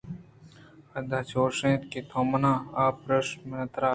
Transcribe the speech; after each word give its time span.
اد 0.97 1.09
ءَ 1.17 1.27
چُش 1.29 1.57
اَت 1.69 1.81
کہ 1.91 1.99
تو 2.09 2.19
منا 2.29 2.53
آپ 2.83 2.95
پِرّرِیچ 3.03 3.27
ءُ 3.39 3.47
من 3.49 3.61
ترا 3.73 3.89